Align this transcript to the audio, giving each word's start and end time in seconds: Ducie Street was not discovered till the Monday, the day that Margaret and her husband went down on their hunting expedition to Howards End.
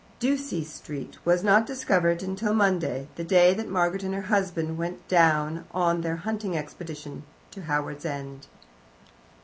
Ducie 0.19 0.63
Street 0.63 1.19
was 1.23 1.43
not 1.43 1.67
discovered 1.67 2.21
till 2.21 2.33
the 2.35 2.53
Monday, 2.55 3.07
the 3.17 3.23
day 3.23 3.53
that 3.53 3.69
Margaret 3.69 4.01
and 4.01 4.15
her 4.15 4.23
husband 4.33 4.75
went 4.79 5.07
down 5.07 5.65
on 5.75 6.01
their 6.01 6.15
hunting 6.15 6.57
expedition 6.57 7.21
to 7.51 7.61
Howards 7.61 8.03
End. 8.03 8.47